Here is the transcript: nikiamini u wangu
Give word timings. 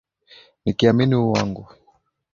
nikiamini 0.65 1.15
u 1.23 1.31
wangu 1.31 1.67